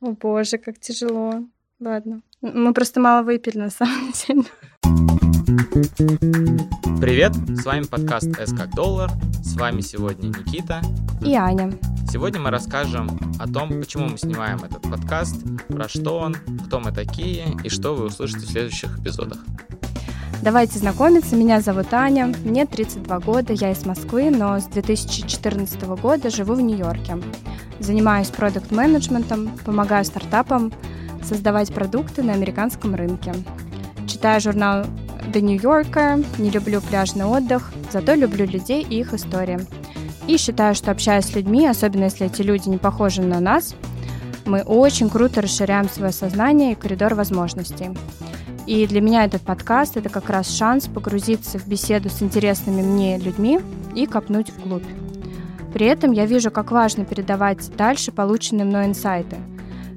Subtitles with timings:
[0.00, 1.42] О боже, как тяжело.
[1.80, 2.20] Ладно.
[2.40, 4.44] Мы просто мало выпили, на самом деле.
[7.00, 9.10] Привет, с вами подкаст «С как доллар».
[9.42, 10.82] С вами сегодня Никита.
[11.26, 11.72] И Аня.
[12.08, 13.08] Сегодня мы расскажем
[13.40, 16.36] о том, почему мы снимаем этот подкаст, про что он,
[16.66, 19.38] кто мы такие и что вы услышите в следующих эпизодах.
[20.40, 21.34] Давайте знакомиться.
[21.34, 26.60] Меня зовут Аня, мне 32 года, я из Москвы, но с 2014 года живу в
[26.60, 27.18] Нью-Йорке.
[27.80, 30.72] Занимаюсь продукт-менеджментом, помогаю стартапам
[31.24, 33.34] создавать продукты на американском рынке.
[34.06, 34.84] Читаю журнал
[35.32, 39.58] The New Yorker, не люблю пляжный отдых, зато люблю людей и их истории.
[40.28, 43.74] И считаю, что общаясь с людьми, особенно если эти люди не похожи на нас,
[44.46, 47.90] мы очень круто расширяем свое сознание и коридор возможностей.
[48.68, 53.16] И для меня этот подкаст— это как раз шанс погрузиться в беседу с интересными мне
[53.16, 53.60] людьми
[53.94, 54.84] и копнуть вглубь.
[55.72, 59.36] При этом я вижу, как важно передавать дальше полученные мной инсайты.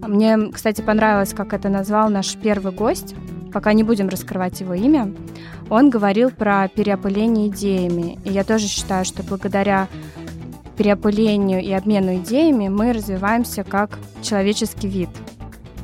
[0.00, 3.16] Мне, кстати, понравилось, как это назвал наш первый гость,
[3.52, 5.12] пока не будем раскрывать его имя.
[5.68, 8.20] Он говорил про переопыление идеями.
[8.22, 9.88] И я тоже считаю, что благодаря
[10.76, 15.10] переопылению и обмену идеями мы развиваемся как человеческий вид.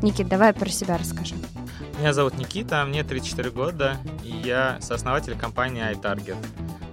[0.01, 1.35] Никит, давай про себя расскажи.
[1.99, 6.37] Меня зовут Никита, мне 34 года, и я сооснователь компании iTarget.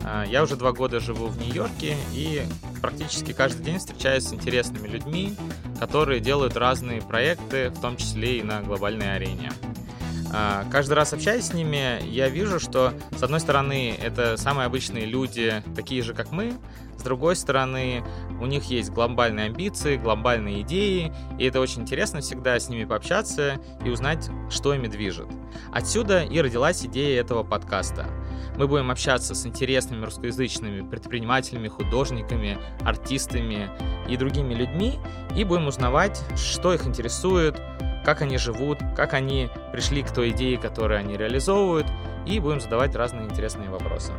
[0.03, 2.43] А, я уже два года живу в Нью-Йорке и
[2.81, 5.35] практически каждый день встречаюсь с интересными людьми,
[5.79, 9.51] которые делают разные проекты, в том числе и на глобальной арене.
[10.31, 15.05] А, каждый раз общаясь с ними, я вижу, что, с одной стороны, это самые обычные
[15.05, 16.53] люди, такие же, как мы,
[16.97, 18.03] с другой стороны,
[18.39, 23.59] у них есть глобальные амбиции, глобальные идеи, и это очень интересно всегда с ними пообщаться
[23.83, 25.27] и узнать, что ими движет.
[25.71, 28.07] Отсюда и родилась идея этого подкаста.
[28.57, 33.69] Мы будем общаться с интересными русскоязычными предпринимателями, художниками, артистами
[34.07, 34.99] и другими людьми,
[35.35, 37.61] и будем узнавать, что их интересует,
[38.05, 41.87] как они живут, как они пришли к той идее, которую они реализовывают,
[42.25, 44.13] и будем задавать разные интересные вопросы.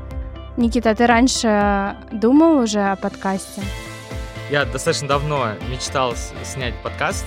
[0.57, 3.63] Никита, ты раньше думал уже о подкасте?
[4.49, 6.15] Я достаточно давно мечтал
[6.45, 7.25] снять подкаст,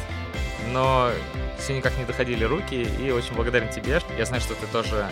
[0.72, 1.09] но
[1.57, 4.00] все никак не доходили руки, и очень благодарен тебе.
[4.18, 5.06] Я знаю, что ты тоже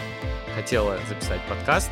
[0.55, 1.91] хотела записать подкаст,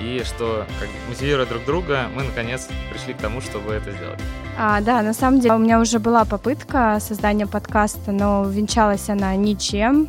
[0.00, 4.18] и что, как мотивируя друг друга, мы наконец пришли к тому, чтобы это сделать.
[4.58, 9.36] А, да, на самом деле у меня уже была попытка создания подкаста, но венчалась она
[9.36, 10.08] ничем,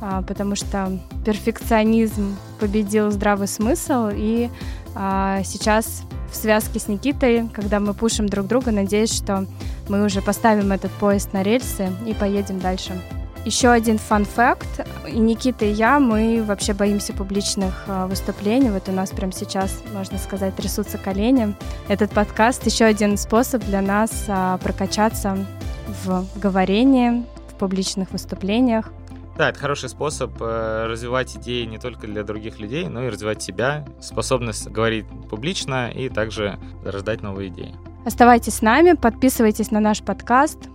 [0.00, 4.48] а, потому что перфекционизм победил здравый смысл, и
[4.94, 9.46] а, сейчас в связке с Никитой, когда мы пушим друг друга, надеюсь, что
[9.88, 13.00] мы уже поставим этот поезд на рельсы и поедем дальше.
[13.46, 14.84] Еще один фан-факт.
[15.06, 18.70] И Никита, и я, мы вообще боимся публичных а, выступлений.
[18.70, 21.54] Вот у нас прямо сейчас, можно сказать, трясутся колени.
[21.86, 25.46] Этот подкаст еще один способ для нас а, прокачаться
[26.04, 28.90] в говорении, в публичных выступлениях.
[29.36, 33.42] Да, это хороший способ э, развивать идеи не только для других людей, но и развивать
[33.42, 37.74] себя, способность говорить публично и также рождать новые идеи.
[38.06, 40.70] Оставайтесь с нами, подписывайтесь на наш подкаст,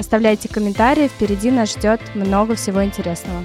[0.00, 3.42] Оставляйте комментарии, впереди нас ждет много всего интересного.